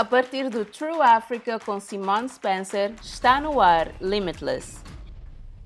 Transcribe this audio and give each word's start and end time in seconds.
A 0.00 0.04
partir 0.04 0.48
do 0.48 0.64
True 0.64 1.02
Africa 1.02 1.58
com 1.58 1.78
Simone 1.78 2.26
Spencer, 2.26 2.94
está 3.02 3.38
no 3.38 3.60
ar 3.60 3.92
Limitless. 4.00 4.78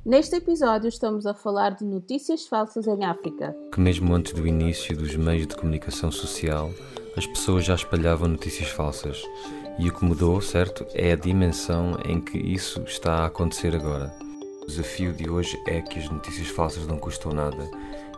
Neste 0.04 0.34
episódio 0.34 0.88
estamos 0.88 1.24
a 1.24 1.32
falar 1.32 1.76
de 1.76 1.84
notícias 1.84 2.44
falsas 2.44 2.88
em 2.88 3.04
África. 3.04 3.54
Que 3.72 3.78
mesmo 3.78 4.12
antes 4.12 4.32
do 4.32 4.44
início 4.44 4.96
dos 4.96 5.14
meios 5.14 5.46
de 5.46 5.54
comunicação 5.54 6.10
social, 6.10 6.72
as 7.16 7.24
pessoas 7.28 7.64
já 7.64 7.76
espalhavam 7.76 8.26
notícias 8.26 8.71
falsas. 8.71 9.22
E 9.78 9.88
o 9.88 9.94
que 9.94 10.04
mudou, 10.04 10.40
certo, 10.40 10.85
é 10.94 11.12
a 11.12 11.16
dimensão 11.16 11.96
em 12.04 12.21
que 12.21 12.37
isso 12.37 12.82
está 12.88 13.19
a 13.19 13.26
acontecer 13.26 13.72
agora. 13.72 14.12
O 14.62 14.66
desafio 14.66 15.12
de 15.12 15.30
hoje 15.30 15.56
é 15.69 15.80
que 15.80 16.01
as 16.01 16.10
notícias 16.10 16.48
falsas 16.48 16.88
não 16.88 16.98
custam 16.98 17.30
nada 17.30 17.70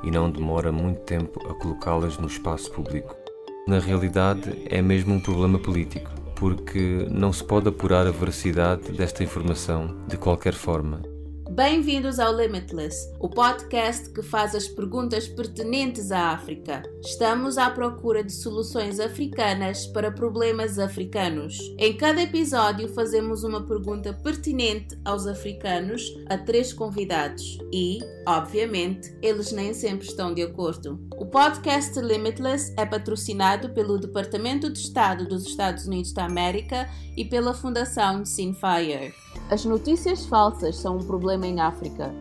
e 0.03 0.11
não 0.11 0.31
demora 0.31 0.73
muito 0.73 1.01
tempo 1.01 1.47
a 1.47 1.53
colocá-las 1.53 2.17
no 2.17 2.27
espaço 2.27 2.73
público. 2.73 3.26
Na 3.67 3.81
realidade, 3.81 4.63
é 4.67 4.81
mesmo 4.81 5.13
um 5.13 5.19
problema 5.19 5.59
político, 5.59 6.09
porque 6.37 7.05
não 7.11 7.33
se 7.33 7.43
pode 7.43 7.69
apurar 7.69 8.07
a 8.07 8.13
veracidade 8.13 8.93
desta 8.93 9.25
informação 9.25 10.07
de 10.07 10.17
qualquer 10.17 10.55
forma. 10.55 11.16
Bem-vindos 11.57 12.21
ao 12.21 12.37
Limitless, 12.37 13.11
o 13.19 13.31
podcast 13.31 14.11
que 14.11 14.21
faz 14.21 14.55
as 14.55 14.69
perguntas 14.69 15.27
pertinentes 15.27 16.13
à 16.13 16.33
África. 16.33 16.83
Estamos 17.01 17.57
à 17.57 17.71
procura 17.71 18.23
de 18.23 18.31
soluções 18.31 19.01
africanas 19.01 19.87
para 19.87 20.11
problemas 20.11 20.79
africanos. 20.79 21.57
Em 21.79 21.97
cada 21.97 22.21
episódio, 22.21 22.93
fazemos 22.93 23.43
uma 23.43 23.67
pergunta 23.67 24.13
pertinente 24.13 24.99
aos 25.03 25.27
africanos 25.27 26.03
a 26.29 26.37
três 26.37 26.75
convidados 26.75 27.57
e, 27.73 28.01
obviamente, 28.29 29.17
eles 29.23 29.51
nem 29.51 29.73
sempre 29.73 30.07
estão 30.07 30.35
de 30.35 30.43
acordo. 30.43 31.01
O 31.17 31.25
podcast 31.25 31.99
Limitless 31.99 32.75
é 32.77 32.85
patrocinado 32.85 33.71
pelo 33.71 33.99
Departamento 33.99 34.71
de 34.71 34.79
Estado 34.79 35.27
dos 35.27 35.47
Estados 35.47 35.87
Unidos 35.87 36.13
da 36.13 36.27
América 36.27 36.87
e 37.17 37.25
pela 37.25 37.55
Fundação 37.55 38.27
Sinfire. 38.27 39.15
As 39.49 39.65
notícias 39.65 40.27
falsas 40.27 40.77
são 40.77 40.97
um 40.97 41.05
problema 41.05 41.47
em 41.47 41.61
África. 41.61 42.13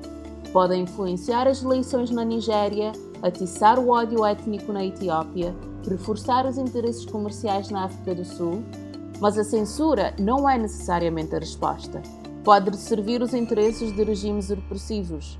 Podem 0.53 0.83
influenciar 0.83 1.47
as 1.47 1.63
eleições 1.63 2.11
na 2.11 2.23
Nigéria, 2.23 2.91
atiçar 3.21 3.79
o 3.79 3.89
ódio 3.89 4.23
étnico 4.23 4.71
na 4.71 4.85
Etiópia, 4.85 5.55
reforçar 5.89 6.45
os 6.45 6.59
interesses 6.59 7.03
comerciais 7.03 7.71
na 7.71 7.85
África 7.85 8.13
do 8.13 8.23
Sul, 8.23 8.63
mas 9.19 9.39
a 9.39 9.43
censura 9.43 10.13
não 10.19 10.47
é 10.47 10.55
necessariamente 10.55 11.35
a 11.35 11.39
resposta. 11.39 11.99
Pode 12.43 12.77
servir 12.77 13.23
os 13.23 13.33
interesses 13.33 13.91
de 13.91 14.03
regimes 14.03 14.49
repressivos. 14.49 15.39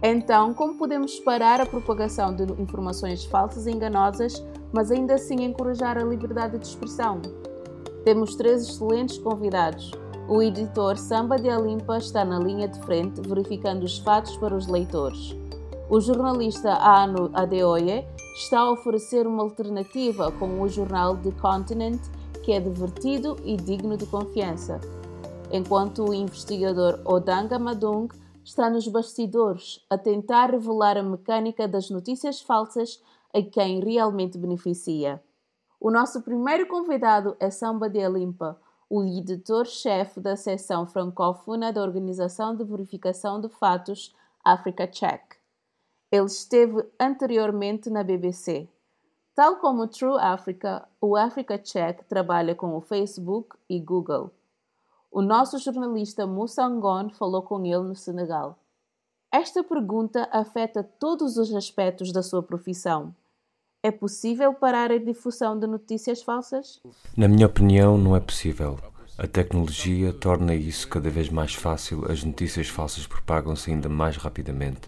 Então, 0.00 0.54
como 0.54 0.78
podemos 0.78 1.18
parar 1.18 1.60
a 1.60 1.66
propagação 1.66 2.32
de 2.32 2.44
informações 2.62 3.24
falsas 3.24 3.66
e 3.66 3.72
enganosas, 3.72 4.40
mas 4.72 4.92
ainda 4.92 5.14
assim 5.14 5.44
encorajar 5.44 5.98
a 5.98 6.04
liberdade 6.04 6.58
de 6.58 6.66
expressão? 6.66 7.20
Temos 8.04 8.36
três 8.36 8.62
excelentes 8.62 9.18
convidados. 9.18 9.90
O 10.28 10.42
editor 10.42 10.98
Samba 10.98 11.38
de 11.38 11.48
Alimpa 11.48 11.96
está 11.96 12.22
na 12.22 12.38
linha 12.38 12.68
de 12.68 12.78
frente, 12.80 13.18
verificando 13.22 13.84
os 13.84 13.96
fatos 13.96 14.36
para 14.36 14.54
os 14.54 14.66
leitores. 14.66 15.34
O 15.88 16.02
jornalista 16.02 16.70
Anu 16.74 17.30
Adeoye 17.32 18.06
está 18.36 18.58
a 18.58 18.70
oferecer 18.70 19.26
uma 19.26 19.42
alternativa 19.42 20.30
com 20.32 20.60
o 20.60 20.68
jornal 20.68 21.16
The 21.16 21.30
Continent, 21.40 21.98
que 22.44 22.52
é 22.52 22.60
divertido 22.60 23.36
e 23.42 23.56
digno 23.56 23.96
de 23.96 24.04
confiança. 24.04 24.78
Enquanto 25.50 26.04
o 26.04 26.12
investigador 26.12 27.00
Odanga 27.06 27.58
Madung 27.58 28.08
está 28.44 28.68
nos 28.68 28.86
bastidores 28.86 29.82
a 29.88 29.96
tentar 29.96 30.50
revelar 30.50 30.98
a 30.98 31.02
mecânica 31.02 31.66
das 31.66 31.88
notícias 31.88 32.38
falsas 32.42 33.02
a 33.32 33.40
quem 33.40 33.80
realmente 33.80 34.36
beneficia. 34.36 35.22
O 35.80 35.90
nosso 35.90 36.20
primeiro 36.20 36.66
convidado 36.66 37.34
é 37.40 37.48
Samba 37.48 37.88
de 37.88 38.04
Alimpa, 38.04 38.58
o 38.90 39.04
editor-chefe 39.04 40.18
da 40.18 40.34
seção 40.34 40.86
francófona 40.86 41.72
da 41.72 41.82
Organização 41.82 42.56
de 42.56 42.64
Verificação 42.64 43.40
de 43.40 43.48
Fatos 43.48 44.14
Africa 44.42 44.86
Check. 44.86 45.36
Ele 46.10 46.24
esteve 46.24 46.86
anteriormente 46.98 47.90
na 47.90 48.02
BBC. 48.02 48.66
Tal 49.34 49.56
como 49.56 49.82
o 49.82 49.88
True 49.88 50.18
Africa, 50.18 50.88
o 51.00 51.16
Africa 51.16 51.58
Check 51.58 52.02
trabalha 52.08 52.54
com 52.54 52.74
o 52.74 52.80
Facebook 52.80 53.56
e 53.68 53.78
Google. 53.78 54.30
O 55.10 55.20
nosso 55.20 55.58
jornalista 55.58 56.26
Moussa 56.26 56.64
Angon 56.64 57.10
falou 57.10 57.42
com 57.42 57.64
ele 57.64 57.82
no 57.82 57.94
Senegal. 57.94 58.58
Esta 59.30 59.62
pergunta 59.62 60.26
afeta 60.32 60.82
todos 60.82 61.36
os 61.36 61.54
aspectos 61.54 62.10
da 62.10 62.22
sua 62.22 62.42
profissão. 62.42 63.14
É 63.88 63.90
possível 63.90 64.52
parar 64.52 64.92
a 64.92 64.98
difusão 64.98 65.58
de 65.58 65.66
notícias 65.66 66.20
falsas? 66.20 66.78
Na 67.16 67.26
minha 67.26 67.46
opinião, 67.46 67.96
não 67.96 68.14
é 68.14 68.20
possível. 68.20 68.78
A 69.16 69.26
tecnologia 69.26 70.12
torna 70.12 70.54
isso 70.54 70.86
cada 70.88 71.08
vez 71.08 71.30
mais 71.30 71.54
fácil, 71.54 72.04
as 72.12 72.22
notícias 72.22 72.68
falsas 72.68 73.06
propagam-se 73.06 73.70
ainda 73.70 73.88
mais 73.88 74.18
rapidamente. 74.18 74.82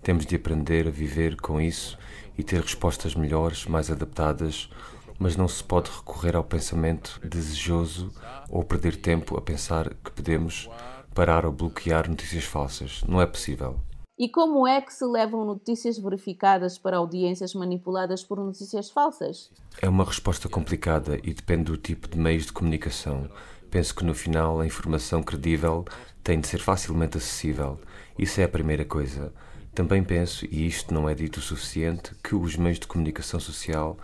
Temos 0.00 0.24
de 0.24 0.36
aprender 0.36 0.86
a 0.86 0.92
viver 0.92 1.34
com 1.40 1.60
isso 1.60 1.98
e 2.38 2.44
ter 2.44 2.60
respostas 2.60 3.16
melhores, 3.16 3.66
mais 3.66 3.90
adaptadas, 3.90 4.70
mas 5.18 5.36
não 5.36 5.48
se 5.48 5.64
pode 5.64 5.90
recorrer 5.90 6.36
ao 6.36 6.44
pensamento 6.44 7.20
desejoso 7.24 8.12
ou 8.48 8.62
perder 8.62 8.94
tempo 8.94 9.36
a 9.36 9.40
pensar 9.40 9.92
que 9.92 10.12
podemos 10.12 10.70
parar 11.12 11.44
ou 11.44 11.50
bloquear 11.50 12.08
notícias 12.08 12.44
falsas. 12.44 13.02
Não 13.08 13.20
é 13.20 13.26
possível. 13.26 13.80
E 14.18 14.30
como 14.30 14.66
é 14.66 14.80
que 14.80 14.94
se 14.94 15.04
levam 15.04 15.44
notícias 15.44 15.98
verificadas 15.98 16.78
para 16.78 16.96
audiências 16.96 17.52
manipuladas 17.52 18.24
por 18.24 18.38
notícias 18.38 18.88
falsas? 18.88 19.50
É 19.82 19.86
uma 19.90 20.06
resposta 20.06 20.48
complicada 20.48 21.18
e 21.22 21.34
depende 21.34 21.64
do 21.64 21.76
tipo 21.76 22.08
de 22.08 22.18
meios 22.18 22.46
de 22.46 22.52
comunicação. 22.52 23.28
Penso 23.70 23.94
que 23.94 24.06
no 24.06 24.14
final 24.14 24.58
a 24.58 24.66
informação 24.66 25.22
credível 25.22 25.84
tem 26.24 26.40
de 26.40 26.48
ser 26.48 26.60
facilmente 26.60 27.18
acessível. 27.18 27.78
Isso 28.18 28.40
é 28.40 28.44
a 28.44 28.48
primeira 28.48 28.86
coisa. 28.86 29.34
Também 29.74 30.02
penso, 30.02 30.46
e 30.46 30.66
isto 30.66 30.94
não 30.94 31.06
é 31.06 31.14
dito 31.14 31.36
o 31.36 31.42
suficiente, 31.42 32.14
que 32.24 32.34
os 32.34 32.56
meios 32.56 32.78
de 32.78 32.86
comunicação 32.86 33.38
social 33.38 33.98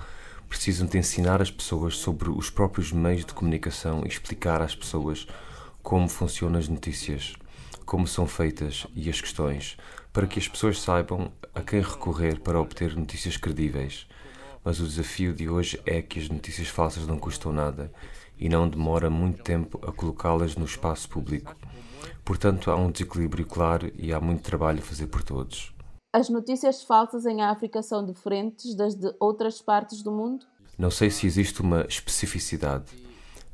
precisam 0.46 0.86
de 0.86 0.98
ensinar 0.98 1.40
as 1.40 1.50
pessoas 1.50 1.96
sobre 1.96 2.28
os 2.28 2.50
próprios 2.50 2.92
meios 2.92 3.24
de 3.24 3.32
comunicação 3.32 4.02
e 4.04 4.08
explicar 4.08 4.60
às 4.60 4.74
pessoas 4.74 5.26
como 5.82 6.06
funcionam 6.06 6.58
as 6.58 6.68
notícias, 6.68 7.32
como 7.92 8.06
são 8.06 8.26
feitas 8.26 8.86
e 8.94 9.10
as 9.10 9.20
questões, 9.20 9.76
para 10.14 10.26
que 10.26 10.38
as 10.38 10.48
pessoas 10.48 10.80
saibam 10.80 11.30
a 11.54 11.60
quem 11.60 11.82
recorrer 11.82 12.40
para 12.40 12.58
obter 12.58 12.96
notícias 12.96 13.36
credíveis. 13.36 14.06
Mas 14.64 14.80
o 14.80 14.86
desafio 14.86 15.34
de 15.34 15.46
hoje 15.46 15.78
é 15.84 16.00
que 16.00 16.18
as 16.18 16.26
notícias 16.30 16.68
falsas 16.68 17.06
não 17.06 17.18
custam 17.18 17.52
nada 17.52 17.92
e 18.38 18.48
não 18.48 18.66
demora 18.66 19.10
muito 19.10 19.42
tempo 19.42 19.78
a 19.86 19.92
colocá-las 19.92 20.56
no 20.56 20.64
espaço 20.64 21.06
público. 21.06 21.54
Portanto, 22.24 22.70
há 22.70 22.76
um 22.76 22.90
desequilíbrio 22.90 23.44
claro 23.44 23.92
e 23.94 24.10
há 24.10 24.18
muito 24.18 24.40
trabalho 24.40 24.78
a 24.78 24.82
fazer 24.82 25.08
por 25.08 25.22
todos. 25.22 25.74
As 26.14 26.30
notícias 26.30 26.82
falsas 26.82 27.26
em 27.26 27.42
África 27.42 27.82
são 27.82 28.06
diferentes 28.06 28.74
das 28.74 28.94
de 28.94 29.14
outras 29.20 29.60
partes 29.60 30.02
do 30.02 30.10
mundo? 30.10 30.46
Não 30.78 30.90
sei 30.90 31.10
se 31.10 31.26
existe 31.26 31.60
uma 31.60 31.82
especificidade 31.82 32.86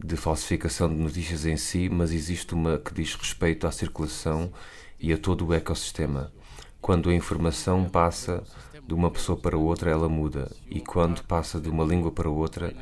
de 0.03 0.17
falsificação 0.17 0.89
de 0.89 0.95
notícias 0.95 1.45
em 1.45 1.57
si, 1.57 1.89
mas 1.89 2.13
existe 2.13 2.55
uma 2.55 2.79
que 2.79 2.95
diz 2.95 3.15
respeito 3.15 3.67
à 3.67 3.73
circulação 3.73 4.53
e 4.99 5.13
a 5.13 5.19
todo 5.19 5.47
o 5.47 5.53
ecossistema. 5.53 6.33
Quando 6.81 7.11
a 7.11 7.15
informação 7.15 7.85
passa 7.85 8.45
de 8.87 8.95
uma 8.95 9.11
pessoa 9.11 9.37
para 9.37 9.59
outra, 9.59 9.91
ela 9.91 10.09
muda, 10.09 10.51
e 10.71 10.81
quando 10.81 11.25
passa 11.25 11.61
de 11.61 11.69
uma 11.69 11.85
língua 11.85 12.13
para 12.13 12.31
outra, 12.31 12.75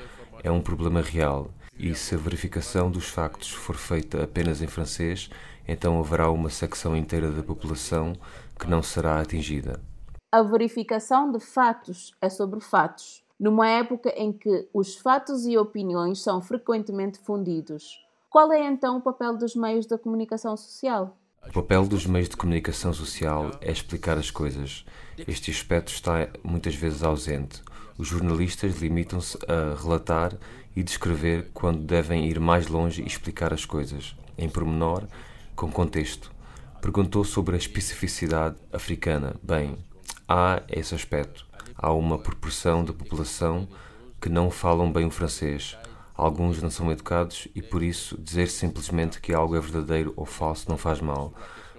é 0.42 0.50
um 0.50 0.60
problema 0.60 1.00
real. 1.00 1.50
E 1.78 1.94
se 1.94 2.14
a 2.14 2.18
verificação 2.18 2.90
dos 2.90 3.08
factos 3.08 3.50
for 3.50 3.76
feita 3.76 4.22
apenas 4.22 4.62
em 4.62 4.66
francês, 4.66 5.28
então 5.66 5.98
haverá 5.98 6.30
uma 6.30 6.50
secção 6.50 6.96
inteira 6.96 7.30
da 7.32 7.42
população 7.42 8.14
que 8.58 8.68
não 8.68 8.82
será 8.82 9.20
atingida. 9.20 9.80
A 10.32 10.42
verificação 10.42 11.32
de 11.32 11.40
fatos 11.40 12.14
é 12.20 12.28
sobre 12.28 12.60
fatos, 12.60 13.24
numa 13.38 13.68
época 13.68 14.12
em 14.16 14.32
que 14.32 14.68
os 14.72 14.96
fatos 14.96 15.46
e 15.46 15.56
opiniões 15.56 16.22
são 16.22 16.40
frequentemente 16.40 17.18
fundidos. 17.18 18.04
Qual 18.30 18.52
é 18.52 18.66
então 18.66 18.98
o 18.98 19.00
papel 19.00 19.36
dos 19.36 19.54
meios 19.54 19.86
da 19.86 19.98
comunicação 19.98 20.56
social? 20.56 21.16
O 21.48 21.52
papel 21.52 21.86
dos 21.86 22.06
meios 22.06 22.28
de 22.28 22.36
comunicação 22.36 22.92
social 22.92 23.52
é 23.60 23.70
explicar 23.70 24.18
as 24.18 24.30
coisas. 24.30 24.84
Este 25.28 25.50
aspecto 25.50 25.92
está 25.92 26.28
muitas 26.42 26.74
vezes 26.74 27.02
ausente. 27.02 27.62
Os 27.96 28.08
jornalistas 28.08 28.76
limitam-se 28.80 29.38
a 29.46 29.80
relatar 29.80 30.36
e 30.74 30.82
descrever 30.82 31.50
quando 31.54 31.82
devem 31.82 32.26
ir 32.28 32.40
mais 32.40 32.66
longe 32.66 33.00
e 33.00 33.06
explicar 33.06 33.54
as 33.54 33.64
coisas, 33.64 34.16
em 34.36 34.48
pormenor, 34.48 35.04
com 35.54 35.70
contexto. 35.70 36.30
Perguntou 36.82 37.24
sobre 37.24 37.54
a 37.54 37.58
especificidade 37.58 38.56
africana. 38.72 39.36
Bem, 39.42 39.78
há 40.28 40.62
esse 40.68 40.94
aspecto. 40.94 41.46
Há 41.78 41.92
uma 41.92 42.18
proporção 42.18 42.84
da 42.84 42.92
população 42.92 43.68
que 44.20 44.28
não 44.28 44.50
falam 44.50 44.90
bem 44.90 45.06
o 45.06 45.10
francês. 45.10 45.76
Alguns 46.14 46.62
não 46.62 46.70
são 46.70 46.90
educados 46.90 47.46
e 47.54 47.60
por 47.60 47.82
isso 47.82 48.16
dizer 48.18 48.48
simplesmente 48.48 49.20
que 49.20 49.34
algo 49.34 49.54
é 49.54 49.60
verdadeiro 49.60 50.14
ou 50.16 50.24
falso 50.24 50.68
não 50.68 50.78
faz 50.78 51.00
mal. 51.00 51.34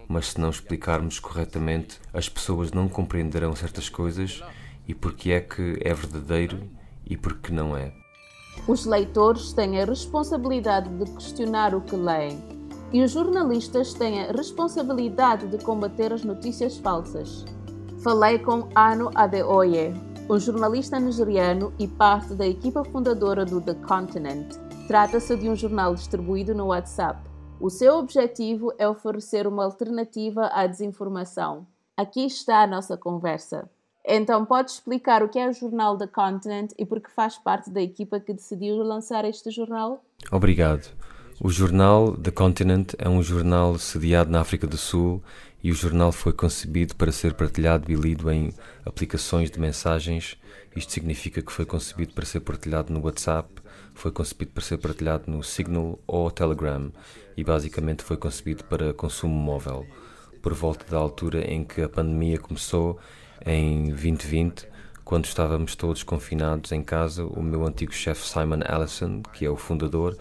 Mas 0.08 0.28
se 0.28 0.40
não 0.40 0.50
explicarmos 0.50 1.20
corretamente, 1.20 2.00
as 2.14 2.30
pessoas 2.30 2.72
não 2.72 2.88
compreenderão 2.88 3.56
certas 3.56 3.90
coisas 3.90 4.44
e 4.88 4.94
porque 4.94 5.32
é 5.32 5.42
que 5.42 5.78
é 5.82 5.94
verdadeiro 5.94 6.70
e 7.06 7.18
porque 7.18 7.52
não 7.52 7.76
é. 7.76 7.92
Os 8.68 8.86
leitores 8.86 9.52
têm 9.54 9.82
a 9.82 9.86
responsabilidade 9.86 10.90
de 10.90 11.12
questionar 11.12 11.74
o 11.74 11.82
que 11.82 11.96
leem 11.96 12.58
e 12.94 13.04
os 13.04 13.12
jornalistas 13.12 13.94
têm 13.94 14.22
a 14.22 14.32
responsabilidade 14.32 15.48
de 15.48 15.58
combater 15.64 16.14
as 16.14 16.24
notícias 16.24 16.78
falsas. 16.78 17.44
Falei 18.04 18.38
com 18.38 18.70
Ano 18.76 19.10
Adeoye, 19.16 19.92
um 20.30 20.40
jornalista 20.40 21.00
nigeriano 21.00 21.74
e 21.80 21.88
parte 21.88 22.36
da 22.36 22.46
equipa 22.46 22.84
fundadora 22.84 23.44
do 23.44 23.60
The 23.60 23.74
Continent. 23.74 24.56
Trata-se 24.88 25.36
de 25.36 25.50
um 25.50 25.56
jornal 25.56 25.96
distribuído 25.96 26.54
no 26.54 26.68
WhatsApp. 26.68 27.20
O 27.60 27.72
seu 27.72 27.96
objetivo 27.96 28.72
é 28.78 28.88
oferecer 28.88 29.48
uma 29.48 29.66
alternativa 29.66 30.46
à 30.54 30.68
desinformação. 30.68 31.66
Aqui 31.98 32.26
está 32.26 32.62
a 32.62 32.68
nossa 32.68 32.96
conversa. 32.96 33.68
Então, 34.06 34.46
pode 34.46 34.72
explicar 34.72 35.24
o 35.24 35.28
que 35.28 35.40
é 35.40 35.50
o 35.50 35.54
jornal 35.54 35.98
The 35.98 36.08
Continent 36.08 36.72
e 36.78 36.86
por 36.86 37.02
que 37.02 37.12
faz 37.12 37.38
parte 37.38 37.72
da 37.72 37.82
equipa 37.82 38.20
que 38.20 38.32
decidiu 38.32 38.78
lançar 38.78 39.26
este 39.26 39.50
jornal? 39.50 40.02
Obrigado. 40.32 40.96
O 41.40 41.52
jornal 41.52 42.18
The 42.18 42.32
Continent 42.32 42.94
é 42.98 43.08
um 43.08 43.22
jornal 43.22 43.78
sediado 43.78 44.32
na 44.32 44.42
África 44.42 44.66
do 44.66 44.76
Sul 44.76 45.22
e 45.64 45.70
o 45.70 45.76
jornal 45.76 46.12
foi 46.12 46.34
concebido 46.34 46.96
para 46.96 47.12
ser 47.12 47.36
partilhado 47.36 47.92
e 47.92 47.96
lido 47.96 48.32
em 48.32 48.52
aplicações 48.84 49.52
de 49.52 49.60
mensagens. 49.60 50.36
Isto 50.76 50.94
significa 50.94 51.40
que 51.44 51.52
foi 51.52 51.64
concebido 51.64 52.12
para 52.16 52.26
ser 52.26 52.40
partilhado 52.40 52.92
no 52.92 53.06
WhatsApp, 53.06 53.54
foi 53.94 54.12
concebido 54.12 54.50
para 54.52 54.64
ser 54.64 54.80
partilhado 54.80 55.30
no 55.30 55.44
Signal 55.44 56.00
ou 56.08 56.32
Telegram 56.32 56.92
e 57.38 57.44
basicamente 57.44 58.04
foi 58.04 58.18
concebido 58.18 58.64
para 58.64 58.92
consumo 58.96 59.36
móvel. 59.36 59.86
Por 60.42 60.56
volta 60.56 60.90
da 60.90 60.98
altura 60.98 61.46
em 61.46 61.64
que 61.64 61.84
a 61.84 61.90
pandemia 61.90 62.40
começou, 62.40 62.98
em 63.46 63.90
2020, 63.90 64.68
quando 65.08 65.24
estávamos 65.24 65.74
todos 65.74 66.04
confinados 66.04 66.74
em 66.74 66.84
casa, 66.84 67.24
o 67.24 67.42
meu 67.42 67.66
antigo 67.66 67.94
chefe 67.94 68.28
Simon 68.28 68.60
Allison, 68.68 69.22
que 69.32 69.46
é 69.46 69.50
o 69.50 69.56
fundador, 69.56 70.18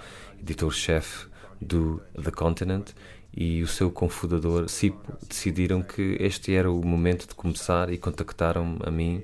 editor-chefe 0.46 1.26
do 1.60 2.00
The 2.22 2.30
Continent, 2.30 2.92
e 3.36 3.62
o 3.62 3.66
seu 3.66 3.90
cofundador 3.90 4.68
Sipo 4.68 5.12
decidiram 5.28 5.82
que 5.82 6.16
este 6.18 6.54
era 6.54 6.70
o 6.70 6.82
momento 6.84 7.28
de 7.28 7.34
começar 7.34 7.92
e 7.92 7.98
contactaram-me 7.98 8.78
a 8.82 8.90
mim 8.90 9.22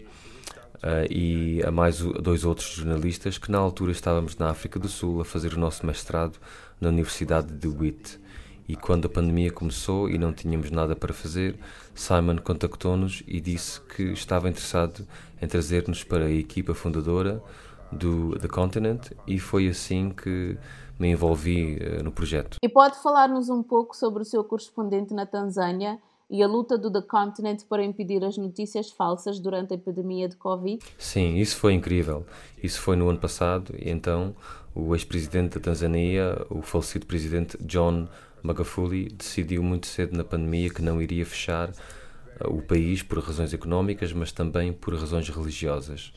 uh, 0.77 1.11
e 1.11 1.63
a 1.65 1.71
mais 1.71 2.01
dois 2.01 2.45
outros 2.45 2.75
jornalistas 2.75 3.39
que 3.39 3.51
na 3.51 3.57
altura 3.57 3.91
estávamos 3.91 4.37
na 4.37 4.51
África 4.51 4.79
do 4.79 4.89
Sul 4.89 5.23
a 5.23 5.25
fazer 5.25 5.55
o 5.55 5.59
nosso 5.59 5.87
mestrado 5.87 6.39
na 6.79 6.91
Universidade 6.91 7.53
de 7.55 7.67
Witt. 7.67 8.21
E 8.69 8.77
quando 8.77 9.07
a 9.07 9.09
pandemia 9.09 9.51
começou 9.51 10.11
e 10.11 10.19
não 10.19 10.33
tínhamos 10.33 10.71
nada 10.71 10.95
para 10.95 11.15
fazer, 11.15 11.57
Simon 11.95 12.37
contactou-nos 12.37 13.23
e 13.27 13.41
disse 13.41 13.81
que 13.81 14.03
estava 14.13 14.49
interessado 14.49 15.07
em 15.41 15.47
trazer-nos 15.47 16.05
para 16.05 16.27
a 16.27 16.31
equipa 16.31 16.75
fundadora 16.75 17.43
do 17.91 18.39
The 18.39 18.49
Continent 18.49 19.11
e 19.27 19.39
foi 19.39 19.69
assim 19.69 20.11
que 20.11 20.57
me 20.99 21.11
envolvi 21.11 21.77
uh, 21.77 22.03
no 22.03 22.13
projeto. 22.13 22.59
E 22.63 22.69
pode 22.69 23.03
falar-nos 23.03 23.49
um 23.49 23.63
pouco 23.63 23.97
sobre 23.97 24.23
o 24.23 24.25
seu 24.25 24.45
correspondente 24.45 25.13
na 25.13 25.27
Tanzânia 25.27 25.99
e 26.33 26.43
a 26.43 26.47
luta 26.47 26.79
do 26.79 26.91
The 26.91 27.03
Continent 27.03 27.65
para 27.69 27.85
impedir 27.85 28.25
as 28.25 28.39
notícias 28.39 28.91
falsas 28.91 29.39
durante 29.39 29.75
a 29.75 29.77
epidemia 29.77 30.29
de 30.29 30.37
Covid? 30.37 30.83
Sim, 30.97 31.37
isso 31.37 31.57
foi 31.57 31.75
incrível. 31.75 32.25
Isso 32.63 32.81
foi 32.81 32.97
no 32.97 33.09
ano 33.09 33.19
passado 33.19 33.75
e 33.79 33.91
então 33.91 34.35
o 34.75 34.95
ex-presidente 34.95 35.59
da 35.59 35.61
Tanzânia, 35.61 36.47
o 36.49 36.63
falecido 36.63 37.05
presidente 37.05 37.59
John 37.61 38.09
Magufuli, 38.43 39.11
decidiu 39.11 39.63
muito 39.63 39.87
cedo 39.87 40.17
na 40.17 40.25
pandemia 40.25 40.71
que 40.71 40.81
não 40.81 41.03
iria 41.03 41.27
fechar 41.27 41.69
uh, 41.69 42.49
o 42.49 42.63
país 42.63 43.03
por 43.03 43.19
razões 43.19 43.53
económicas, 43.53 44.13
mas 44.15 44.33
também 44.33 44.73
por 44.73 44.95
razões 44.95 45.29
religiosas, 45.29 46.15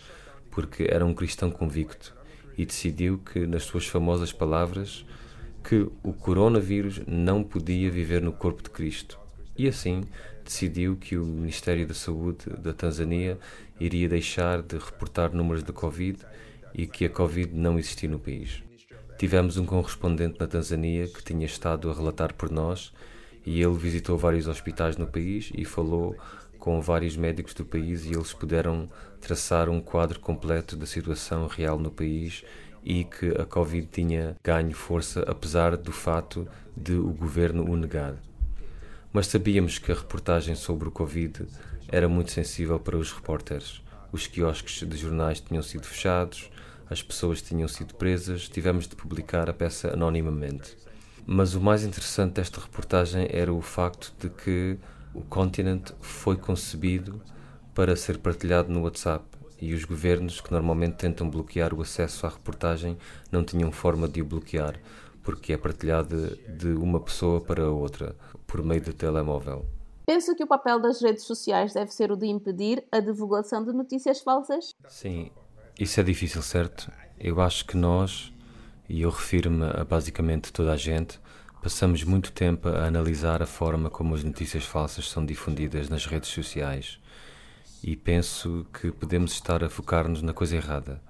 porque 0.50 0.88
era 0.89 1.06
um 1.06 1.13
cristão 1.13 1.51
convicto 1.51 2.16
e 2.57 2.66
decidiu 2.66 3.18
que, 3.18 3.46
nas 3.46 3.63
suas 3.63 3.88
famosas 3.88 4.31
palavras, 4.31 5.06
que 5.63 5.88
o 6.04 6.13
coronavírus 6.13 7.02
não 7.07 7.44
podia 7.44 7.90
viver 7.90 8.22
no 8.22 8.31
corpo 8.31 8.62
de 8.62 8.69
Cristo. 8.69 9.19
E 9.57 9.68
assim 9.68 10.04
decidiu 10.44 10.96
que 10.96 11.18
o 11.18 11.25
Ministério 11.25 11.88
da 11.88 11.94
Saúde 11.94 12.50
da 12.60 12.72
Tanzânia 12.72 13.38
iria 13.80 14.07
deixar 14.07 14.62
de 14.62 14.78
reportar 14.78 15.34
números 15.34 15.63
de 15.63 15.72
Covid 15.72 16.19
e 16.74 16.86
que 16.86 17.06
a 17.06 17.10
Covid 17.10 17.54
não 17.54 17.80
existia 17.80 18.10
no 18.10 18.19
país. 18.19 18.62
Tivemos 19.18 19.57
um 19.57 19.66
correspondente 19.66 20.40
na 20.40 20.46
Tanzânia 20.46 21.07
que 21.07 21.24
tinha 21.24 21.46
estado 21.46 21.90
a 21.90 21.94
relatar 21.94 22.34
por 22.34 22.52
nós 22.52 22.94
e 23.46 23.62
ele 23.62 23.78
visitou 23.78 24.18
vários 24.18 24.48
hospitais 24.48 24.98
no 24.98 25.07
país 25.07 25.52
e 25.56 25.63
falou 25.63 26.16
com 26.65 26.81
vários 26.81 27.15
médicos 27.15 27.53
do 27.53 27.63
país 27.63 28.06
e 28.06 28.15
eles 28.15 28.33
puderam 28.33 28.89
traçar 29.21 29.69
um 29.69 29.79
quadro 29.79 30.19
completo 30.19 30.75
da 30.75 30.88
situação 30.88 31.45
real 31.45 31.77
no 31.77 31.91
país 31.91 32.44
e 32.83 33.03
que 33.03 33.39
a 33.39 33.45
Covid 33.45 33.85
tinha 33.85 34.35
ganho 34.44 34.73
força 34.73 35.21
apesar 35.27 35.77
do 35.77 35.91
fato 35.91 36.47
de 36.75 36.94
o 36.94 37.09
governo 37.09 37.69
o 37.69 37.77
negar. 37.77 38.15
Mas 39.13 39.27
sabíamos 39.27 39.77
que 39.77 39.91
a 39.91 39.95
reportagem 39.95 40.56
sobre 40.56 40.88
o 40.88 40.91
Covid 40.91 41.45
era 41.88 42.09
muito 42.09 42.31
sensível 42.31 42.79
para 42.79 42.97
os 42.97 43.11
repórteres. 43.11 43.83
Os 44.11 44.25
quiosques 44.25 44.89
de 44.89 44.97
jornais 44.97 45.39
tinham 45.39 45.61
sido 45.61 45.85
fechados, 45.85 46.50
as 46.89 47.03
pessoas 47.03 47.44
tinham 47.44 47.68
sido 47.68 47.94
presas, 47.94 48.50
tivemos 48.50 48.88
de 48.88 48.95
publicar 48.95 49.51
a 49.51 49.53
peça 49.53 49.94
anonimamente. 49.94 50.75
Mas 51.27 51.53
o 51.53 51.61
mais 51.61 51.83
interessante 51.83 52.33
desta 52.33 52.59
reportagem 52.59 53.27
era 53.29 53.53
o 53.53 53.61
facto 53.61 54.11
de 54.19 54.31
que 54.31 54.79
o 55.15 55.21
Continent 55.21 55.91
foi 56.01 56.35
concebido 56.35 57.21
para 57.73 57.95
ser 57.95 58.17
partilhado 58.17 58.71
no 58.71 58.83
WhatsApp 58.83 59.25
e 59.62 59.73
os 59.73 59.85
governos 59.85 60.41
que 60.41 60.51
normalmente 60.51 60.95
tentam 60.95 61.29
bloquear 61.29 61.73
o 61.73 61.81
acesso 61.81 62.25
à 62.25 62.29
reportagem 62.29 62.97
não 63.31 63.44
tinham 63.44 63.71
forma 63.71 64.07
de 64.07 64.21
o 64.21 64.25
bloquear, 64.25 64.79
porque 65.23 65.53
é 65.53 65.57
partilhado 65.57 66.35
de 66.47 66.67
uma 66.67 67.00
pessoa 67.00 67.39
para 67.39 67.71
outra, 67.71 68.15
por 68.45 68.62
meio 68.62 68.81
do 68.81 68.94
telemóvel. 68.94 69.65
Penso 70.06 70.35
que 70.35 70.44
o 70.44 70.47
papel 70.47 70.79
das 70.79 71.01
redes 71.01 71.23
sociais 71.23 71.73
deve 71.73 71.91
ser 71.91 72.11
o 72.11 72.18
de 72.18 72.27
impedir 72.27 72.83
a 72.91 73.00
divulgação 73.00 73.63
de 73.63 73.71
notícias 73.71 74.21
falsas? 74.21 74.75
Sim, 74.88 75.31
isso 75.79 76.00
é 76.00 76.03
difícil, 76.03 76.41
certo? 76.41 76.91
Eu 77.19 77.41
acho 77.41 77.65
que 77.65 77.75
nós, 77.75 78.31
e 78.88 79.01
eu 79.01 79.09
refiro-me 79.09 79.65
a 79.65 79.83
basicamente 79.83 80.53
toda 80.53 80.73
a 80.73 80.77
gente, 80.77 81.19
Passamos 81.65 82.03
muito 82.03 82.31
tempo 82.31 82.69
a 82.69 82.85
analisar 82.85 83.41
a 83.41 83.47
forma 83.47 83.89
como 83.89 84.13
as 84.13 84.23
notícias 84.23 84.63
falsas 84.63 85.09
são 85.09 85.25
difundidas 85.25 85.89
nas 85.89 86.06
redes 86.06 86.29
sociais 86.29 87.00
e 87.83 87.95
penso 87.95 88.67
que 88.71 88.91
podemos 88.91 89.31
estar 89.31 89.63
a 89.63 89.67
focar-nos 89.67 90.21
na 90.21 90.31
coisa 90.31 90.57
errada, 90.57 91.01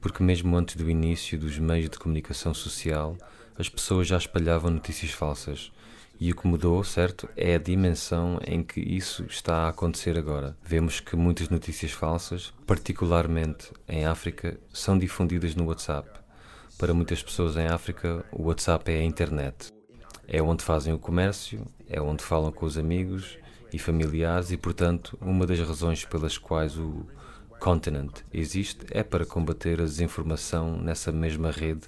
porque 0.00 0.22
mesmo 0.22 0.56
antes 0.56 0.76
do 0.76 0.88
início 0.88 1.38
dos 1.38 1.58
meios 1.58 1.90
de 1.90 1.98
comunicação 1.98 2.54
social, 2.54 3.14
as 3.58 3.68
pessoas 3.68 4.06
já 4.06 4.16
espalhavam 4.16 4.70
notícias 4.70 5.10
falsas. 5.10 5.70
E 6.18 6.32
o 6.32 6.34
que 6.34 6.48
mudou, 6.48 6.82
certo, 6.82 7.28
é 7.36 7.54
a 7.54 7.58
dimensão 7.58 8.40
em 8.46 8.62
que 8.62 8.80
isso 8.80 9.26
está 9.28 9.64
a 9.64 9.68
acontecer 9.68 10.16
agora. 10.16 10.56
Vemos 10.64 10.98
que 11.00 11.14
muitas 11.14 11.50
notícias 11.50 11.92
falsas, 11.92 12.54
particularmente 12.66 13.70
em 13.86 14.06
África, 14.06 14.58
são 14.72 14.98
difundidas 14.98 15.54
no 15.54 15.66
WhatsApp. 15.66 16.08
Para 16.78 16.94
muitas 16.94 17.22
pessoas 17.22 17.54
em 17.58 17.66
África, 17.66 18.24
o 18.32 18.44
WhatsApp 18.44 18.90
é 18.90 19.00
a 19.00 19.04
internet. 19.04 19.79
É 20.32 20.40
onde 20.40 20.62
fazem 20.62 20.94
o 20.94 20.98
comércio, 20.98 21.66
é 21.88 22.00
onde 22.00 22.22
falam 22.22 22.52
com 22.52 22.64
os 22.64 22.78
amigos 22.78 23.36
e 23.72 23.80
familiares 23.80 24.52
e, 24.52 24.56
portanto, 24.56 25.18
uma 25.20 25.44
das 25.44 25.58
razões 25.58 26.04
pelas 26.04 26.38
quais 26.38 26.78
o 26.78 27.04
Continent 27.58 28.22
existe 28.32 28.86
é 28.92 29.02
para 29.02 29.26
combater 29.26 29.80
a 29.80 29.84
desinformação 29.84 30.76
nessa 30.78 31.10
mesma 31.10 31.50
rede 31.50 31.82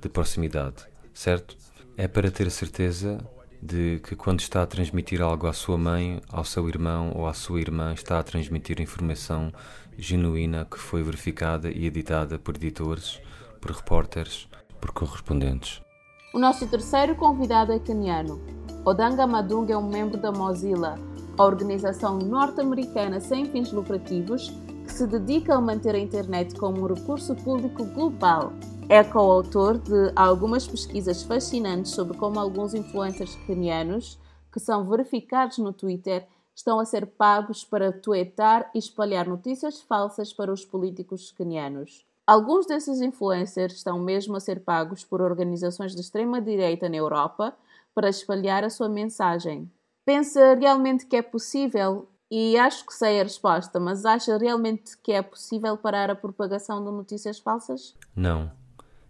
de 0.00 0.08
proximidade, 0.08 0.76
certo? 1.12 1.56
É 1.96 2.06
para 2.06 2.30
ter 2.30 2.46
a 2.46 2.50
certeza 2.50 3.18
de 3.60 4.00
que 4.04 4.14
quando 4.14 4.38
está 4.38 4.62
a 4.62 4.66
transmitir 4.66 5.20
algo 5.20 5.48
à 5.48 5.52
sua 5.52 5.76
mãe, 5.76 6.20
ao 6.28 6.44
seu 6.44 6.68
irmão 6.68 7.10
ou 7.16 7.26
à 7.26 7.34
sua 7.34 7.60
irmã, 7.60 7.92
está 7.92 8.20
a 8.20 8.22
transmitir 8.22 8.80
informação 8.80 9.52
genuína 9.98 10.64
que 10.64 10.78
foi 10.78 11.02
verificada 11.02 11.68
e 11.68 11.84
editada 11.84 12.38
por 12.38 12.54
editores, 12.54 13.20
por 13.60 13.72
repórteres, 13.72 14.48
por 14.80 14.92
correspondentes. 14.92 15.82
O 16.32 16.38
nosso 16.38 16.66
terceiro 16.68 17.16
convidado 17.16 17.72
é 17.72 17.78
keniano. 17.78 18.38
Odanga 18.84 19.26
Madung 19.26 19.66
é 19.70 19.76
um 19.76 19.88
membro 19.88 20.18
da 20.18 20.30
Mozilla, 20.30 20.98
a 21.38 21.44
organização 21.44 22.18
norte-americana 22.18 23.18
sem 23.18 23.46
fins 23.46 23.72
lucrativos 23.72 24.50
que 24.84 24.92
se 24.92 25.06
dedica 25.06 25.54
a 25.54 25.60
manter 25.60 25.94
a 25.94 25.98
internet 25.98 26.54
como 26.54 26.82
um 26.82 26.86
recurso 26.86 27.34
público 27.34 27.84
global. 27.86 28.52
É 28.90 29.02
coautor 29.02 29.78
de 29.78 30.12
algumas 30.14 30.66
pesquisas 30.66 31.22
fascinantes 31.22 31.92
sobre 31.92 32.16
como 32.18 32.38
alguns 32.38 32.74
influencers 32.74 33.34
kenianos, 33.46 34.18
que 34.52 34.60
são 34.60 34.86
verificados 34.86 35.56
no 35.58 35.72
Twitter, 35.72 36.26
estão 36.54 36.78
a 36.78 36.84
ser 36.84 37.06
pagos 37.06 37.64
para 37.64 37.92
tweetar 37.92 38.70
e 38.74 38.78
espalhar 38.78 39.26
notícias 39.26 39.80
falsas 39.80 40.32
para 40.32 40.52
os 40.52 40.64
políticos 40.64 41.32
kenianos. 41.32 42.07
Alguns 42.28 42.66
desses 42.66 43.00
influencers 43.00 43.76
estão 43.76 43.98
mesmo 43.98 44.36
a 44.36 44.40
ser 44.40 44.60
pagos 44.60 45.02
por 45.02 45.22
organizações 45.22 45.94
de 45.94 46.02
extrema-direita 46.02 46.86
na 46.86 46.96
Europa 46.96 47.56
para 47.94 48.10
espalhar 48.10 48.62
a 48.64 48.68
sua 48.68 48.86
mensagem. 48.86 49.72
Pensa 50.04 50.54
realmente 50.54 51.06
que 51.06 51.16
é 51.16 51.22
possível? 51.22 52.06
E 52.30 52.58
acho 52.58 52.84
que 52.84 52.92
sei 52.92 53.18
a 53.18 53.22
resposta, 53.22 53.80
mas 53.80 54.04
acha 54.04 54.36
realmente 54.36 54.94
que 54.98 55.10
é 55.10 55.22
possível 55.22 55.74
parar 55.78 56.10
a 56.10 56.14
propagação 56.14 56.84
de 56.84 56.90
notícias 56.90 57.38
falsas? 57.38 57.96
Não. 58.14 58.52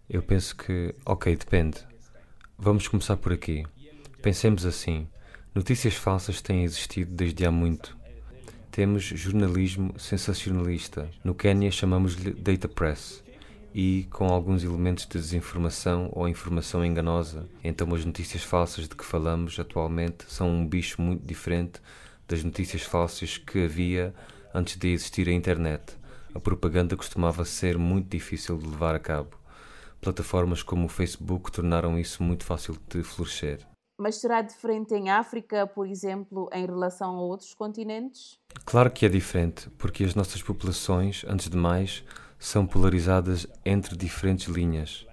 Eu 0.09 0.23
penso 0.23 0.55
que, 0.55 0.95
ok, 1.05 1.35
depende. 1.35 1.85
Vamos 2.57 2.87
começar 2.87 3.17
por 3.17 3.33
aqui. 3.33 3.65
Pensemos 4.21 4.65
assim: 4.65 5.09
notícias 5.53 5.95
falsas 5.95 6.41
têm 6.41 6.63
existido 6.63 7.13
desde 7.13 7.45
há 7.45 7.51
muito. 7.51 7.98
Temos 8.79 9.03
jornalismo 9.03 9.93
sensacionalista. 9.99 11.09
No 11.21 11.35
Quênia 11.35 11.69
chamamos-lhe 11.69 12.31
data 12.31 12.69
press 12.69 13.21
e 13.75 14.07
com 14.09 14.29
alguns 14.29 14.63
elementos 14.63 15.05
de 15.05 15.19
desinformação 15.19 16.09
ou 16.13 16.29
informação 16.29 16.85
enganosa. 16.85 17.45
Então, 17.61 17.93
as 17.93 18.05
notícias 18.05 18.41
falsas 18.41 18.87
de 18.87 18.95
que 18.95 19.03
falamos 19.03 19.59
atualmente 19.59 20.23
são 20.29 20.49
um 20.49 20.65
bicho 20.65 21.01
muito 21.01 21.27
diferente 21.27 21.81
das 22.25 22.41
notícias 22.41 22.83
falsas 22.83 23.37
que 23.37 23.65
havia 23.65 24.15
antes 24.53 24.77
de 24.77 24.87
existir 24.93 25.27
a 25.27 25.33
internet. 25.33 25.97
A 26.33 26.39
propaganda 26.39 26.95
costumava 26.95 27.43
ser 27.43 27.77
muito 27.77 28.09
difícil 28.09 28.57
de 28.57 28.65
levar 28.65 28.95
a 28.95 28.99
cabo. 28.99 29.31
Plataformas 29.99 30.63
como 30.63 30.85
o 30.85 30.89
Facebook 30.89 31.51
tornaram 31.51 31.99
isso 31.99 32.23
muito 32.23 32.45
fácil 32.45 32.77
de 32.87 33.03
florescer. 33.03 33.59
Mas 33.99 34.15
será 34.15 34.41
diferente 34.41 34.93
em 34.93 35.09
África, 35.09 35.67
por 35.67 35.85
exemplo, 35.85 36.49
em 36.53 36.65
relação 36.65 37.17
a 37.17 37.21
outros 37.21 37.53
continentes? 37.53 38.39
Claro 38.63 38.89
que 38.89 39.05
é 39.05 39.09
diferente, 39.09 39.69
porque 39.77 40.05
as 40.05 40.15
nossas 40.15 40.41
populações, 40.41 41.25
antes 41.27 41.49
de 41.49 41.57
mais, 41.57 42.05
são 42.39 42.65
polarizadas 42.65 43.45
entre 43.65 43.97
diferentes 43.97 44.47
linhas. 44.47 45.05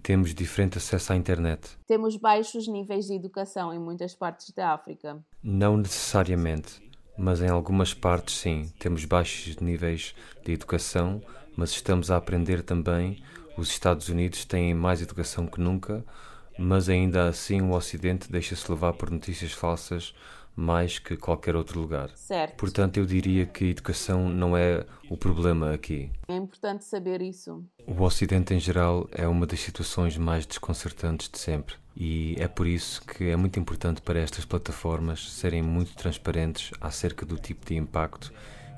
Temos 0.00 0.32
diferente 0.32 0.78
acesso 0.78 1.12
à 1.12 1.16
internet. 1.16 1.76
Temos 1.88 2.16
baixos 2.16 2.68
níveis 2.68 3.06
de 3.06 3.14
educação 3.14 3.74
em 3.74 3.80
muitas 3.80 4.14
partes 4.14 4.52
da 4.52 4.74
África. 4.74 5.18
Não 5.42 5.76
necessariamente, 5.76 6.80
mas 7.18 7.42
em 7.42 7.48
algumas 7.48 7.92
partes 7.92 8.36
sim. 8.36 8.72
Temos 8.78 9.04
baixos 9.04 9.56
níveis 9.56 10.14
de 10.44 10.52
educação, 10.52 11.20
mas 11.56 11.70
estamos 11.70 12.12
a 12.12 12.16
aprender 12.16 12.62
também. 12.62 13.20
Os 13.58 13.70
Estados 13.70 14.08
Unidos 14.08 14.44
têm 14.44 14.72
mais 14.72 15.02
educação 15.02 15.48
que 15.48 15.60
nunca, 15.60 16.04
mas 16.60 16.90
ainda 16.90 17.26
assim 17.26 17.62
o 17.62 17.72
Ocidente 17.72 18.30
deixa-se 18.30 18.70
levar 18.70 18.92
por 18.92 19.10
notícias 19.10 19.52
falsas 19.52 20.14
mais 20.54 20.98
que 20.98 21.16
qualquer 21.16 21.56
outro 21.56 21.80
lugar. 21.80 22.10
Certo. 22.14 22.56
Portanto, 22.56 22.98
eu 22.98 23.06
diria 23.06 23.46
que 23.46 23.64
a 23.64 23.68
educação 23.68 24.28
não 24.28 24.54
é 24.54 24.84
o 25.08 25.16
problema 25.16 25.72
aqui. 25.72 26.10
É 26.28 26.36
importante 26.36 26.84
saber 26.84 27.22
isso. 27.22 27.64
O 27.86 28.02
Ocidente, 28.02 28.52
em 28.52 28.60
geral, 28.60 29.08
é 29.12 29.26
uma 29.26 29.46
das 29.46 29.60
situações 29.60 30.18
mais 30.18 30.44
desconcertantes 30.44 31.30
de 31.30 31.38
sempre. 31.38 31.76
E 31.96 32.36
é 32.38 32.46
por 32.46 32.66
isso 32.66 33.00
que 33.06 33.24
é 33.30 33.36
muito 33.36 33.58
importante 33.58 34.02
para 34.02 34.18
estas 34.18 34.44
plataformas 34.44 35.32
serem 35.32 35.62
muito 35.62 35.94
transparentes 35.96 36.72
acerca 36.80 37.24
do 37.24 37.36
tipo 37.36 37.64
de 37.64 37.76
impacto 37.76 38.32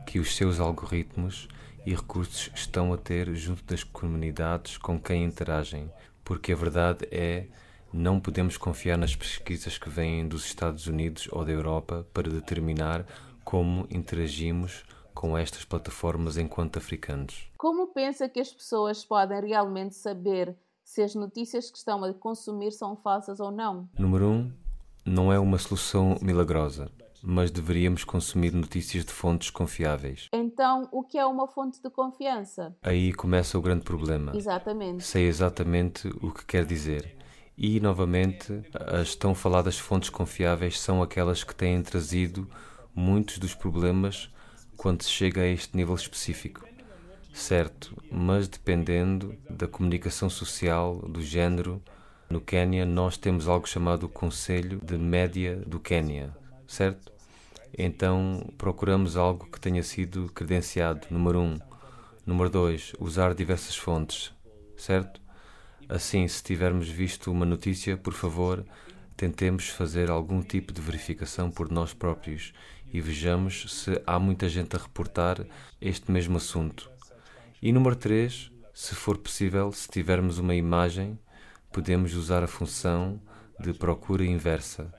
que 0.06 0.20
os 0.20 0.36
seus 0.36 0.60
algoritmos 0.60 1.48
e 1.84 1.94
recursos 1.94 2.50
estão 2.54 2.92
a 2.92 2.96
ter 2.96 3.34
junto 3.34 3.64
das 3.64 3.82
comunidades 3.82 4.78
com 4.78 5.00
quem 5.00 5.24
interagem. 5.24 5.90
Porque 6.22 6.52
a 6.52 6.56
verdade 6.56 7.08
é 7.10 7.46
não 7.92 8.18
podemos 8.18 8.56
confiar 8.56 8.96
nas 8.96 9.14
pesquisas 9.14 9.76
que 9.76 9.90
vêm 9.90 10.26
dos 10.26 10.44
Estados 10.46 10.87
Unidos 10.87 11.28
ou 11.30 11.44
da 11.44 11.52
Europa 11.52 12.06
para 12.12 12.30
determinar 12.30 13.04
como 13.44 13.87
interagimos 13.90 14.84
com 15.14 15.37
estas 15.37 15.64
plataformas 15.64 16.38
enquanto 16.38 16.78
africanos. 16.78 17.50
Como 17.58 17.88
pensa 17.88 18.28
que 18.28 18.40
as 18.40 18.52
pessoas 18.52 19.04
podem 19.04 19.40
realmente 19.40 19.94
saber 19.94 20.56
se 20.82 21.02
as 21.02 21.14
notícias 21.14 21.70
que 21.70 21.78
estão 21.78 22.02
a 22.04 22.12
consumir 22.14 22.72
são 22.72 22.96
falsas 22.96 23.40
ou 23.40 23.50
não? 23.50 23.88
Número 23.99 24.26
1. 24.26 24.30
Um, 24.30 24.52
não 25.04 25.32
é 25.32 25.38
uma 25.38 25.58
solução 25.58 26.16
milagrosa, 26.22 26.90
mas 27.22 27.50
deveríamos 27.50 28.04
consumir 28.04 28.52
notícias 28.52 29.04
de 29.04 29.12
fontes 29.12 29.50
confiáveis. 29.50 30.28
Então, 30.32 30.88
o 30.90 31.02
que 31.02 31.18
é 31.18 31.26
uma 31.26 31.46
fonte 31.46 31.82
de 31.82 31.90
confiança? 31.90 32.76
Aí 32.82 33.12
começa 33.12 33.58
o 33.58 33.62
grande 33.62 33.84
problema. 33.84 34.32
Exatamente. 34.34 35.04
Sei 35.04 35.26
exatamente 35.26 36.08
o 36.20 36.32
que 36.32 36.44
quer 36.44 36.64
dizer. 36.64 37.16
E, 37.56 37.78
novamente, 37.80 38.62
as 38.87 39.14
tão 39.14 39.35
faladas 39.35 39.78
fontes 39.78 40.11
confiáveis 40.11 40.80
são 40.80 41.02
aquelas 41.02 41.44
que 41.44 41.54
têm 41.54 41.82
trazido 41.82 42.49
muitos 42.94 43.38
dos 43.38 43.54
problemas 43.54 44.30
quando 44.76 45.02
se 45.02 45.11
chega 45.11 45.42
a 45.42 45.47
este 45.47 45.76
nível 45.76 45.94
específico. 45.94 46.66
Certo, 47.32 47.97
mas 48.11 48.47
dependendo 48.47 49.35
da 49.49 49.66
comunicação 49.66 50.28
social, 50.28 50.97
do 50.97 51.23
género, 51.23 51.82
no 52.28 52.42
Quênia 52.42 52.85
nós 52.85 53.16
temos 53.16 53.49
algo 53.49 53.66
chamado 53.66 54.06
Conselho 54.06 54.78
de 54.85 54.99
Média 54.99 55.56
do 55.66 55.80
Quênia, 55.80 56.37
certo? 56.66 57.11
Então 57.76 58.52
procuramos 58.59 59.16
algo 59.16 59.50
que 59.50 59.59
tenha 59.59 59.82
sido 59.82 60.30
credenciado, 60.35 61.06
número 61.11 61.40
um. 61.40 61.59
Número 62.26 62.50
dois, 62.50 62.92
usar 63.00 63.35
diversas 63.35 63.76
fontes, 63.76 64.30
certo? 64.76 65.21
Assim, 65.92 66.26
se 66.26 66.42
tivermos 66.42 66.88
visto 66.88 67.30
uma 67.30 67.44
notícia, 67.44 67.99
por 67.99 68.14
favor, 68.14 68.64
tentemos 69.14 69.68
fazer 69.68 70.11
algum 70.11 70.40
tipo 70.40 70.72
de 70.72 70.80
verificação 70.80 71.50
por 71.50 71.70
nós 71.70 71.92
próprios 71.92 72.54
e 72.90 72.99
vejamos 72.99 73.66
se 73.70 74.00
há 74.06 74.18
muita 74.18 74.49
gente 74.49 74.75
a 74.75 74.78
reportar 74.78 75.44
este 75.82 76.11
mesmo 76.11 76.38
assunto. 76.38 76.90
E 77.61 77.70
número 77.70 77.94
3, 77.94 78.50
se 78.72 78.94
for 78.94 79.18
possível, 79.18 79.70
se 79.70 79.87
tivermos 79.87 80.38
uma 80.38 80.54
imagem, 80.54 81.18
podemos 81.70 82.14
usar 82.14 82.42
a 82.42 82.49
função 82.49 83.20
de 83.61 83.75
procura 83.75 84.25
inversa. 84.25 84.90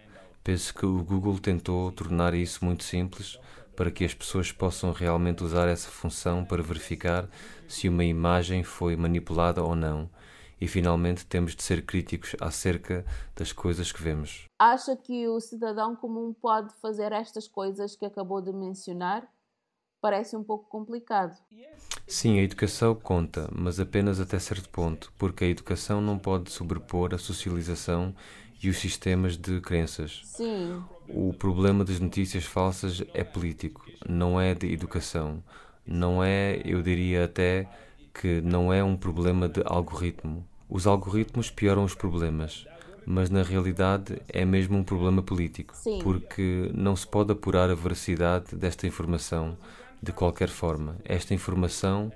Penso 0.44 0.76
que 0.76 0.86
o 0.86 1.04
Google 1.04 1.40
tentou 1.40 1.92
tornar 1.92 2.36
isso 2.36 2.64
muito 2.64 2.84
simples 2.84 3.40
para 3.76 3.90
que 3.90 4.06
as 4.06 4.14
pessoas 4.14 4.52
possam 4.52 4.92
realmente 4.92 5.44
usar 5.44 5.68
essa 5.68 5.90
função 5.90 6.46
para 6.46 6.62
verificar 6.62 7.28
se 7.68 7.90
uma 7.90 8.06
imagem 8.06 8.62
foi 8.62 8.96
manipulada 8.96 9.64
ou 9.64 9.76
não 9.76 10.08
e 10.64 10.68
finalmente 10.68 11.26
temos 11.26 11.58
de 11.58 11.62
ser 11.62 11.86
críticos 11.86 12.38
acerca 12.40 13.06
das 13.36 13.52
coisas 13.52 13.92
que 13.92 14.02
vemos. 14.02 14.46
Acha 14.58 14.96
que 14.96 15.28
o 15.28 15.38
cidadão 15.42 15.94
comum 15.94 16.34
pode 16.34 16.74
fazer 16.76 17.12
estas 17.12 17.50
coisas 17.50 17.98
que 17.98 18.06
acabou 18.06 18.42
de 18.42 18.54
mencionar? 18.54 19.28
Parece 20.00 20.38
um 20.38 20.44
pouco 20.44 20.70
complicado. 20.70 21.38
Sim, 22.08 22.40
a 22.40 22.44
educação 22.44 22.96
conta, 22.96 23.50
mas 23.54 23.78
apenas 23.78 24.22
até 24.22 24.40
certo 24.40 24.70
ponto, 24.70 25.12
porque 25.18 25.44
a 25.44 25.50
educação 25.50 26.00
não 26.00 26.18
pode 26.18 26.50
sobrepor 26.50 27.14
a 27.14 27.18
socialização 27.18 28.16
e 28.62 28.70
os 28.70 28.78
sistemas 28.78 29.36
de 29.36 29.60
crenças. 29.60 30.22
Sim. 30.24 30.82
O 31.10 31.34
problema 31.34 31.84
das 31.84 32.00
notícias 32.00 32.46
falsas 32.46 33.04
é 33.14 33.26
político, 33.26 33.86
não 34.08 34.40
é 34.40 34.56
de 34.56 34.72
educação. 34.72 35.44
Não 35.86 36.24
é, 36.24 36.62
eu 36.64 36.82
diria 36.82 37.26
até, 37.26 37.68
que 38.14 38.40
não 38.40 38.72
é 38.72 38.82
um 38.82 38.96
problema 38.96 39.50
de 39.50 39.62
algoritmo. 39.66 40.48
Os 40.74 40.88
algoritmos 40.88 41.52
pioram 41.52 41.84
os 41.84 41.94
problemas, 41.94 42.66
mas 43.06 43.30
na 43.30 43.44
realidade 43.44 44.20
é 44.28 44.44
mesmo 44.44 44.76
um 44.76 44.84
problema 44.84 45.22
político, 45.22 45.76
Sim. 45.76 46.00
porque 46.02 46.72
não 46.74 46.96
se 46.96 47.06
pode 47.06 47.32
apurar 47.32 47.70
a 47.70 47.76
veracidade 47.76 48.56
desta 48.56 48.88
informação 48.88 49.56
de 50.02 50.12
qualquer 50.12 50.50
forma. 50.50 50.98
Esta 51.06 51.32
informação, 51.32 52.12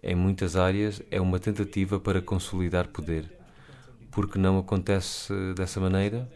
em 0.00 0.14
muitas 0.14 0.54
áreas, 0.54 1.02
é 1.10 1.20
uma 1.20 1.40
tentativa 1.40 1.98
para 1.98 2.22
consolidar 2.22 2.86
poder. 2.86 3.28
Porque 4.12 4.38
não 4.38 4.56
acontece 4.56 5.32
dessa 5.56 5.80
maneira? 5.80 6.30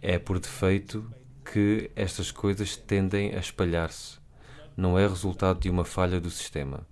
É 0.00 0.16
por 0.16 0.38
defeito 0.38 1.04
que 1.44 1.90
estas 1.96 2.30
coisas 2.30 2.76
tendem 2.76 3.34
a 3.34 3.40
espalhar-se. 3.40 4.18
Não 4.76 4.96
é 4.96 5.08
resultado 5.08 5.58
de 5.58 5.68
uma 5.68 5.84
falha 5.84 6.20
do 6.20 6.30
sistema. 6.30 6.86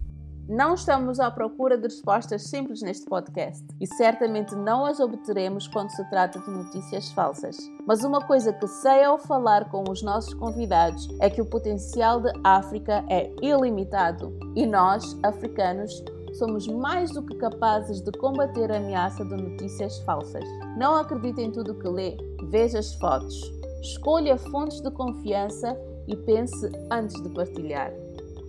Não 0.49 0.75
estamos 0.75 1.19
à 1.19 1.29
procura 1.29 1.77
de 1.77 1.89
respostas 1.89 2.45
simples 2.45 2.81
neste 2.81 3.05
podcast 3.07 3.67
e 3.81 3.87
certamente 3.97 4.55
não 4.55 4.87
as 4.87 5.01
obteremos 5.01 5.67
quando 5.67 5.91
se 5.91 6.09
trata 6.09 6.39
de 6.39 6.49
notícias 6.49 7.11
falsas. 7.11 7.57
Mas 7.85 8.05
uma 8.05 8.21
coisa 8.21 8.53
que 8.53 8.67
sei 8.69 9.03
ao 9.03 9.19
falar 9.19 9.69
com 9.71 9.83
os 9.91 10.03
nossos 10.03 10.33
convidados 10.35 11.09
é 11.21 11.29
que 11.29 11.43
o 11.43 11.47
potencial 11.47 12.21
de 12.21 12.31
África 12.45 13.05
é 13.11 13.29
ilimitado 13.43 14.39
e 14.55 14.65
nós, 14.65 15.19
africanos, 15.25 16.05
somos 16.35 16.69
mais 16.69 17.11
do 17.11 17.25
que 17.25 17.35
capazes 17.39 18.01
de 18.01 18.13
combater 18.13 18.71
a 18.71 18.77
ameaça 18.77 19.25
de 19.25 19.35
notícias 19.35 19.99
falsas. 20.01 20.45
Não 20.77 20.95
acredite 20.95 21.41
em 21.41 21.51
tudo 21.51 21.75
que 21.75 21.89
lê, 21.89 22.17
veja 22.51 22.79
as 22.79 22.95
fotos, 22.95 23.35
escolha 23.81 24.39
fontes 24.39 24.81
de 24.81 24.93
confiança 24.93 25.77
e 26.07 26.15
pense 26.15 26.71
antes 26.89 27.21
de 27.21 27.31
partilhar. 27.31 27.93